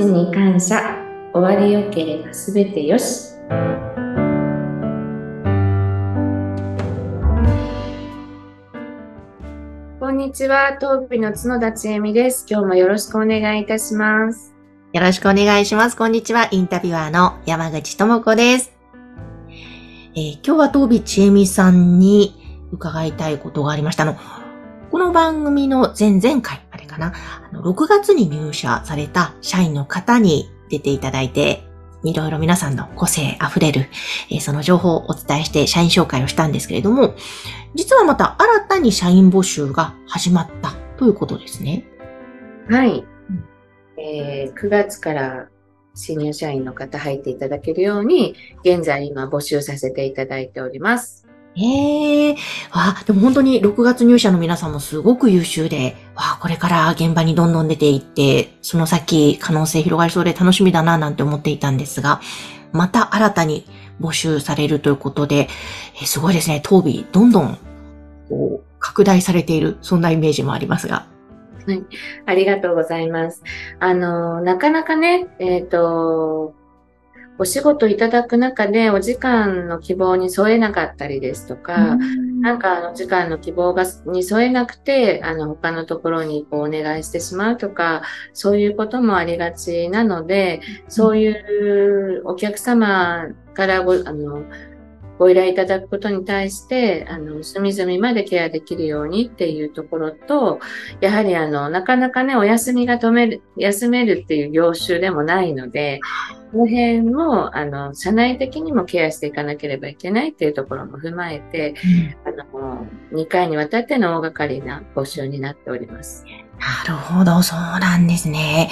[0.00, 0.96] ちに感謝
[1.34, 3.34] 終わりよければすべてよし
[10.00, 12.46] こんにちは、東美の角田千恵美です。
[12.48, 14.54] 今日もよろしくお願いいたします。
[14.92, 15.96] よろしくお願いします。
[15.96, 16.48] こんにちは。
[16.50, 18.72] インタビュアーの山口智子です。
[19.48, 22.34] えー今日は東美千恵美さんに
[22.72, 24.02] 伺いたいことがありました。
[24.04, 24.16] あの、
[24.90, 27.12] この番組の前々回、あれかな、
[27.48, 31.62] あの6月に入社された社員の方に出ていただいて、
[32.02, 33.88] いろいろ皆さんの個性あふれる、
[34.30, 37.14] えーその情報をお伝えして社員紹介をしたんですけれども、
[37.76, 41.84] 実はまた新たに社員募集が始まったということですね。
[42.68, 43.04] はい。
[43.96, 45.48] えー9月から
[45.94, 51.19] 新入社員の方入っていただけるように、現在今募集させていただいております。
[51.56, 52.36] ええ
[52.70, 62.20] あ、でも本当に6月入社の皆さんもすごく優秀で、わあ、これから現場にどんどん出ていって、その先可能性広がりそうで楽しみだななんて思っていたんですが、
[62.72, 63.66] また新たに
[64.00, 65.48] 募集されるということで、
[66.00, 67.58] えすごいですね、当備どんどん
[68.28, 71.06] こう拡大されている、そんなイメージもありますが。
[71.66, 71.84] はい
[72.26, 73.42] ありがとうございます。
[73.80, 76.54] あの、なかなかね、えっ、と、
[77.40, 81.96] お仕事いただく中でお時間の希望に添えなかったりですとか、
[82.42, 88.02] なんかあの時間の希望がに添えなくて、あの他のところにこうお願いしてしまうとか、
[88.34, 94.44] そういうこともありがちなので、そういうお客様からごあの
[95.18, 100.60] ご依頼いただくことに対して、あの隅々までケアできるようにっていうところと、
[101.00, 106.00] やはりあのなかなかね、お休みが止める、休めるっていう業種でもないので、
[106.52, 111.74] この辺も、あの、社内的にもケアしていかなければいけないっていうところも踏まえて、
[112.24, 116.24] あの、2回にわたっての大掛かりな募集になっております。
[116.58, 118.68] なるほど、そうなんですね。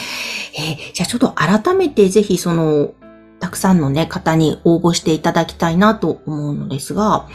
[0.56, 2.94] えーじゃあちょっと改めてぜひその、
[3.40, 7.28] たくさんのね、方に応募していただきたいなと思うのですが、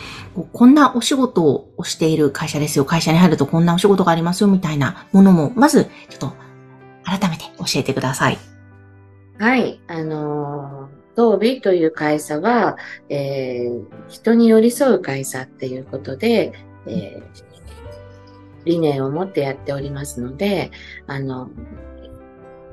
[0.52, 1.44] こんなお仕事
[1.78, 2.84] をしている会社ですよ。
[2.84, 6.34] 会社に入るとこんなお仕事がありますよ、みたいなものも、まず、ちょっと、
[7.06, 8.53] 改めて教えてください。
[9.40, 9.82] はい。
[9.88, 12.78] あのー、東美という会社は、
[13.10, 16.54] えー人に寄り添う会社っていうことで、
[16.86, 17.24] えー
[18.66, 20.72] 理念を持ってやっておりますので、
[21.06, 21.50] あの、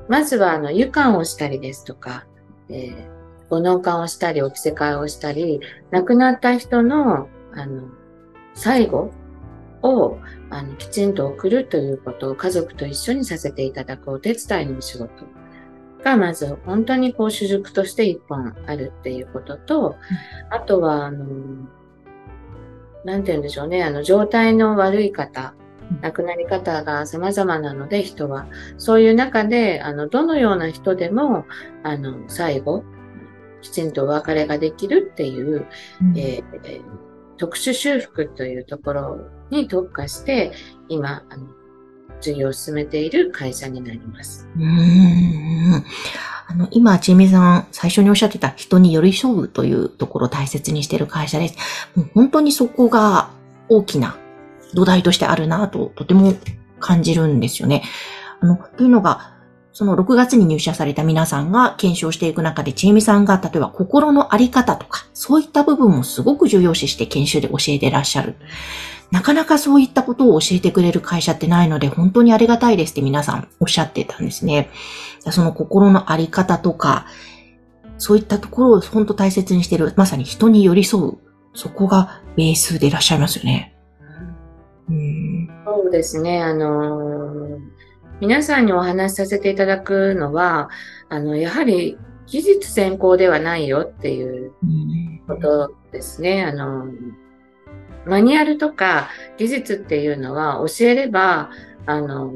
[0.07, 2.25] まずは、あの、湯管をしたりですとか、
[2.69, 3.11] えー
[3.49, 7.89] ご納棺をしたり、お着せ替えをしたり、亡くなった人の、あの、
[8.53, 9.11] 最後
[9.81, 15.09] を、あの、きちんと送るということを家族と一緒にさせていただくお手伝いのお仕事
[16.03, 19.95] が、まず本当にこう主軸として一本あるっていうことと、
[20.49, 21.25] あとは、あの、
[23.05, 25.53] なんて言うんでしょうね、あの、状態の悪い方、
[26.01, 28.47] 亡くなり方が様々なので、人は。
[28.77, 31.45] そういう中で、あの、どのような人でも、
[31.83, 32.83] あの、最後、
[33.61, 35.65] きちんとお別れができるっていう、
[36.15, 39.17] えーえー特殊修復というところ
[39.49, 40.51] に特化して、
[40.89, 41.47] 今、あの、
[42.21, 44.47] 授業を進めている会社になります。
[44.57, 45.85] うーん
[46.51, 51.55] あの、今、ちえみさん、最初におっしゃってた人に寄り添うというところを大切にしている会社です。
[51.95, 53.29] もう本当にそこが
[53.69, 54.17] 大きな
[54.73, 56.33] 土台としてあるなと、とても
[56.79, 57.83] 感じるんですよね。
[58.41, 59.33] あの、というのが、
[59.81, 68.35] その6月に入社された皆さんが検証していく中で、ちえみさんが例えば心のあり方とか、そういった部分もすごく重要視して研修で教えてらっしゃる。
[69.09, 74.69] なかなかそういったことを教えてくれる会社ってないので、本当にありがたいですって皆さんおっしゃってたんですね。
[75.31, 77.07] その心のあり方とか、
[77.97, 81.17] そういったところを本当大切にしている、まさに人に寄り添う、
[81.55, 83.75] そこがベースでいらっしゃいますよね。
[84.87, 85.49] うん。
[85.65, 86.43] そうですね。
[86.43, 87.80] あのー
[88.21, 90.69] 皆さんにお話しさせていただくのは、
[91.09, 94.53] あの、やはり技術専攻ではないよっていう
[95.27, 96.43] ことですね。
[96.43, 96.85] あの、
[98.05, 101.49] マニュアルとか技術っていうのは教えれば、
[101.87, 102.31] あの、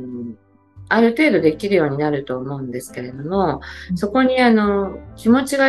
[0.89, 3.61] ある程度できるようになると思うんですけれども、
[3.93, 5.67] そこにあの、気持ちが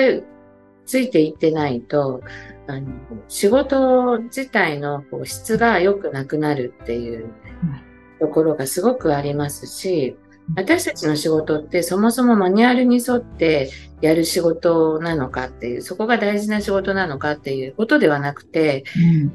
[0.87, 2.23] ついていってないと、
[2.69, 2.88] あの、
[3.29, 7.35] 仕事自体のこう質が良くなくなるっていう
[8.18, 10.16] ところがすごくありますし、
[10.54, 13.70] 私たちの仕事ってそもそもマニュアルに沿って
[14.00, 18.84] やる仕事なのかっていう、そこが大事な仕事なのかっていうことではなくて、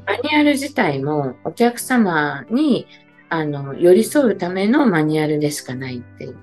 [0.06, 2.86] マニュアル自体もお客様に
[3.28, 6.36] あの寄り添うためのマニュアルでしかないっていう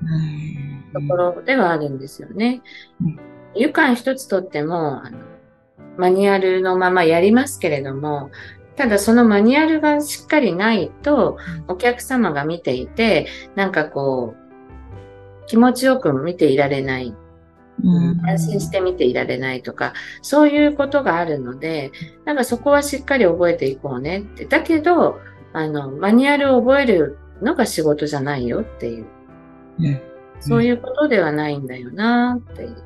[0.93, 2.61] ところではあるんですよね。
[3.01, 3.19] うん。
[3.55, 5.17] 愉快一つとってもあの、
[5.97, 8.29] マニュアルのままやりますけれども、
[8.79, 11.37] ただそのマニュアルがしっかりないと、
[11.67, 17.13] お客様が見ていて、なんかこう、気持ちよく見ていられない
[17.83, 19.91] うん、安心して見ていられないとか、
[20.21, 21.91] そういうことがあるので、
[22.23, 24.45] なんかそこはしっかり覚えていこうねって。
[24.45, 25.19] だけど、
[25.51, 29.05] あの、マニュアルを覚えるのが仕事じゃないよっていう。
[29.79, 30.01] うん、
[30.39, 32.83] そういうことではないんだよなっていう。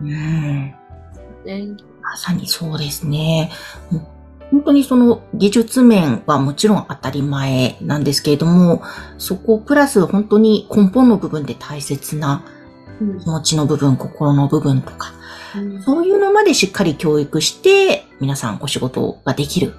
[0.00, 0.10] うん。
[1.44, 3.50] ね、まさにそうですね。
[4.50, 8.82] 本当にその技術面はもちろん当たり前なんですけれども、
[9.18, 12.44] そこプラス本当に根本の部分で大切な
[13.20, 15.12] 気持ちの部分、心の部分とか、
[15.84, 19.74] そういうのまでしっかり教育して皆さんお仕事ができる。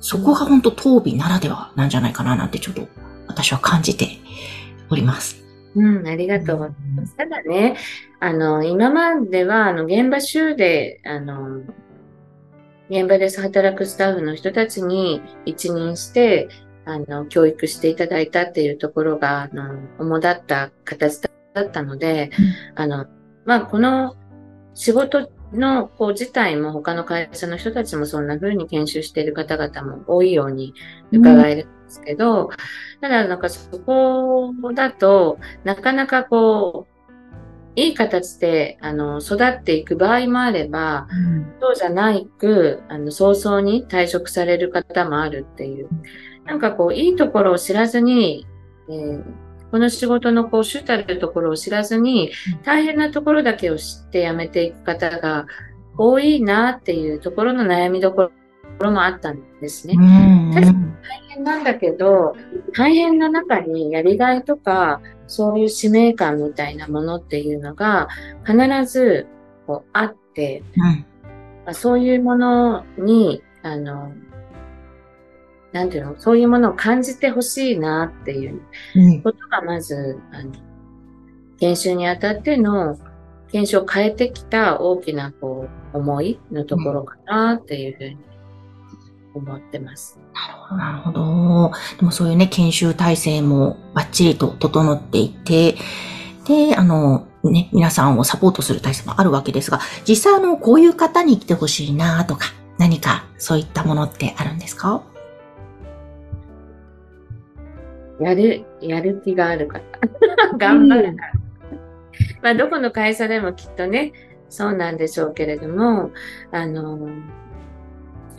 [0.00, 2.86] そこが本当当美ならではなんじゃないかななんてちょっと
[3.26, 4.18] 私は感じて
[4.90, 5.42] おります。
[5.74, 7.16] うん、ありがとうございます。
[7.16, 7.76] ただね、
[8.20, 11.62] あの、今までは、あの、現場集で、あの、
[12.90, 16.48] 現場で働くスタッフの人たちに一任して、
[16.84, 22.30] あの、教育していただいたっていうところが、あの、主だった形だったので、
[22.74, 23.06] あの、
[23.44, 24.16] まあ、この
[24.74, 30.72] 仕事の、こう、自体も他の会社の人たちもそんな風に研修している方々も多いように
[31.12, 32.48] 伺えるんですけど、うん、
[33.02, 36.87] ただなんかそこだと、なかなかこう、
[37.78, 45.88] いい形で、あの、育っていく場合もあれば、うん、そうじゃないく、あの、早々に退職される方もあるっていう。
[46.44, 48.48] なんかこう、いいところを知らずに、
[48.90, 49.24] えー、
[49.70, 52.32] この仕事のこう、主たるところを知らずに、
[52.64, 55.46] 大変なところだけを知って辞めていく方が
[55.96, 58.32] 多いなっていうところの悩みどこ
[58.84, 59.94] ろもあったんですね。
[60.54, 62.34] 確かに大変なんだけど、
[62.74, 68.08] 大変な中にやりがいとか、そういう使命感みたいなものっていうのが
[68.46, 68.56] 必
[68.90, 69.26] ず
[69.66, 70.62] こうあって、
[71.66, 74.12] うん、そういうものに、あの、
[75.72, 78.60] なんていうの、そういうものを感じてほしいなっていう
[79.22, 80.52] ことがまず、あの
[81.58, 82.96] 研修にあたっての
[83.50, 88.16] 研修を変えてきた大きなこう思いのところかなっていうふうに
[89.38, 90.18] 思ってます。
[90.70, 91.72] なるほど。
[91.98, 95.76] でもそういうね、研修体制もバッチリと整っていて、
[96.46, 102.46] で、あの、ね、皆さんをサポートする体制もあるわけですが、実際あの、こういう方に来てほしいなとか、
[102.78, 105.02] 何かそういったものってあるんですか？
[108.20, 109.80] やる、やる気がある方。
[110.58, 111.32] 頑張るから。
[112.42, 114.12] まあ、どこの会社でもきっとね、
[114.48, 116.10] そうなんでしょうけれども、
[116.50, 117.08] あの、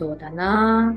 [0.00, 0.96] そうだな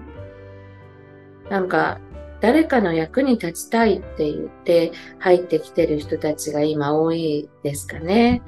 [1.49, 1.99] なんか、
[2.39, 8.41] 誰かの役に立ちたいって言って入ってきてる人たちが今多いですかね。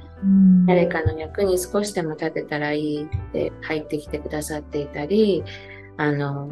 [0.66, 5.44] 誰かの役に少しでも立てたらいいって入ってきてくださっていたり、
[5.98, 6.50] あの、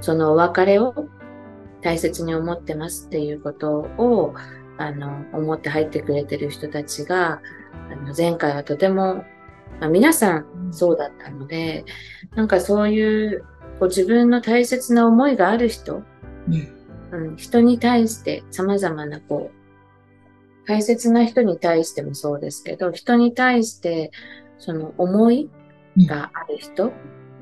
[0.00, 0.92] そのお別れを
[1.82, 4.34] 大切に思ってますっていうことを、
[4.78, 7.40] あの、思って入ってくれてる人たちが、
[7.92, 9.24] あの前回はとても
[9.80, 11.84] まあ、皆さんそうだったので、
[12.34, 13.44] なんかそういう
[13.78, 16.02] こう自分の大切な思いがある人、
[17.12, 24.10] うん、うん、人に対して様々なこう、大切な人に対してもそうですけど、人に対して
[24.58, 25.50] その思い
[26.08, 26.92] がある人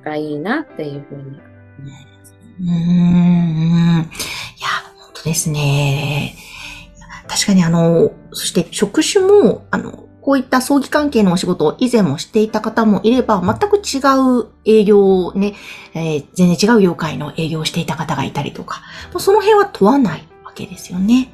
[0.05, 1.41] がいいなっていうふうに思い
[1.91, 2.35] ます。
[2.61, 2.69] うん。
[2.69, 2.71] い
[4.61, 4.69] や、
[4.99, 6.35] 本当ですね。
[7.29, 13.99] 確かにあの、そして職種も、あの、こういった葬儀関係のお仕事を以前もしていた方もいれば、全く違
[14.41, 15.55] う営業をね、
[15.95, 18.83] えー、全然違う業界の営業をしていた方がいたりとか、
[19.19, 21.29] その辺は問わないわけですよね。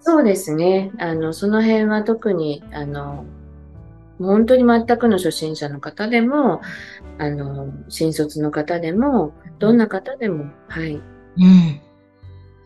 [0.00, 0.92] そうですね。
[0.98, 3.24] あの、その辺は特に、あの、
[4.18, 6.60] 本当に全くの初心者の方でも、
[7.18, 10.96] あの、新卒の方でも、どんな方でも、はい。
[10.96, 10.98] う
[11.40, 11.80] ん。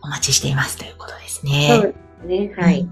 [0.03, 1.69] お待ちしていますということですね。
[1.71, 1.95] そう
[2.25, 2.53] ね。
[2.57, 2.81] はい。
[2.81, 2.89] うん、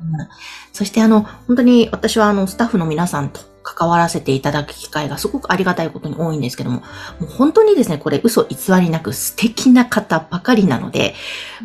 [0.72, 6.86] そしてあの、本当に私はあの、スタッフの皆さんと関わらせていただく機会がすごくありがたいことに多いんですけども、も
[7.22, 11.14] う本当にですね、これ嘘偽りなく素敵な方ばかりなので、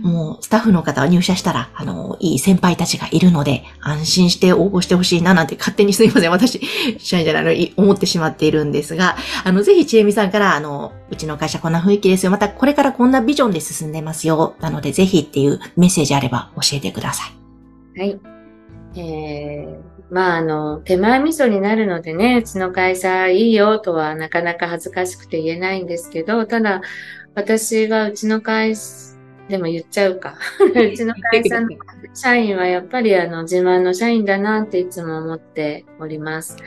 [0.01, 6.31] もうスタッフの方は入社したら、あの、いい先輩たちがいるので、安心して応募してほしいななんて勝手にすいません。
[6.31, 6.59] 私、
[6.97, 12.31] 社員じゃないのに思ってしまっているんですが、あの、ぜひちえみさんから、あの、うちの会社こんな雰囲気ですよ。
[12.31, 14.55] またこれからこんなビジョンで進んでますよ。
[14.59, 17.40] なのでぜひっていうメッセージあれば教えてください。
[17.97, 18.19] はい。
[18.95, 26.81] えー、まあ、あの、手前味噌になるのでね、うちの会社いいよとはなかなか恥ずかしくて言えないんですけど、ただ、
[27.35, 29.11] 私はうちの会社、
[29.47, 30.35] でも言っちゃうか。
[30.63, 31.67] うちの会社の
[32.13, 36.57] 社員はやっぱりあの自慢の社員だなっていつも思っております。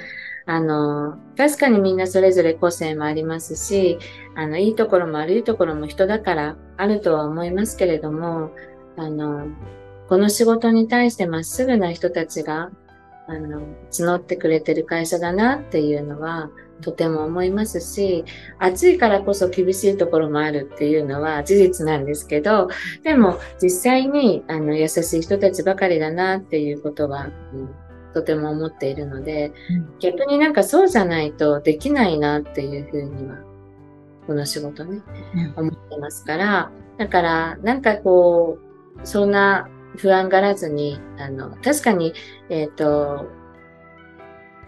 [0.46, 3.98] あの、確かにみんなそれぞれ個性もありますし、
[4.34, 8.50] あの、いいところも悪いところも人だからあるとは思いますけれども、
[8.96, 9.46] あの、
[10.08, 12.70] この仕事に対してまっすぐな人たちが
[13.26, 16.50] あの、募ってくれてる会社だなっていうのは、
[16.82, 18.25] とても思いますし、
[18.58, 22.68] 暑いからこそ厳しいところもあるっていうのは事実なんですけど、
[23.02, 27.70] でも実際にあの優しい人たちばかりだなっていうことは、うん、
[28.12, 33.38] とても思っているので、うん、逆になんかそうじゃないとできないなっていうふうには、
[34.26, 35.00] この仕事ね、
[35.56, 42.14] うん、思ってますから、だからなんかこう、そんな不安がらずに、あの、確かに、
[42.48, 43.28] えっ、ー、と、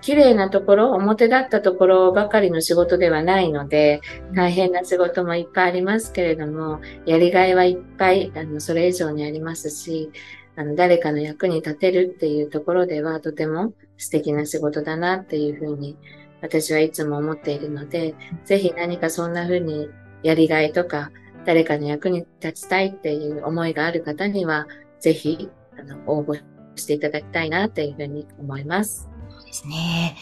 [0.01, 4.01] 綺麗なところ、表だったところばかりの仕事ではないので、
[4.35, 10.11] 大変な仕事もいっぱいありますけれども、やりがいはいっぱい、あの、それ以上にありますし、
[10.55, 15.97] あの、誰かの役に立てるっていうところでは、とても素敵な仕事だなっていうふうに、
[16.41, 18.15] 私はいつも思っているので、
[18.45, 19.89] ぜひ何かそんなふうに
[20.23, 21.11] やりがいとか、
[21.45, 24.67] 誰かの役に立ちたいっていう思いがある方には、
[25.07, 25.49] ぜひ、
[25.79, 26.35] あの、応募
[26.75, 29.09] していただきたいなっていうふうに思います。
[29.45, 30.17] ですね。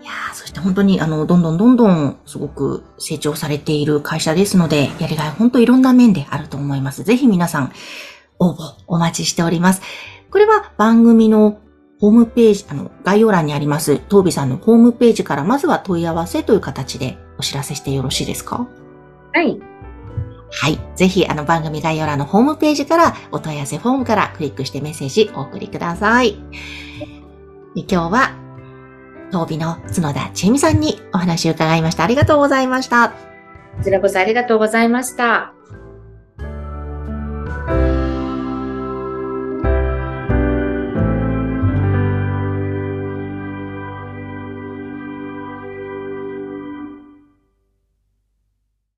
[0.00, 7.02] いやそして本当に、あの、どんどんどんどん、すごく成長されている会社ですので、やりがい本当いろんな面であると思います。
[7.02, 7.72] ぜひ皆さん、
[8.38, 8.56] 応募
[8.86, 9.82] お待ちしております。
[10.30, 11.58] これは番組の
[12.00, 18.66] ホームページ、あの、概要欄にあります、東美さんのホームページから、まずは問い合わせという形でお知らせしてよろしいですか？
[19.34, 19.60] はい。
[20.52, 20.78] はい。
[20.96, 26.36] ぜひ、あの番組概要欄のホームページからお問い合わせフォームからクリックしてメッセージお送りください。
[27.74, 28.32] 今日は、
[29.30, 32.04] 東美の角田千恵美さんにお話を伺いました。
[32.04, 33.10] ありがとうございました。
[33.10, 35.54] こちらこそありがとうございました。